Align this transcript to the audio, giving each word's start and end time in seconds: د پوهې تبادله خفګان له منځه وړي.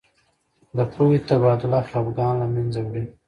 د 0.77 0.79
پوهې 0.93 1.19
تبادله 1.27 1.79
خفګان 1.89 2.33
له 2.41 2.47
منځه 2.53 2.79
وړي. 2.87 3.03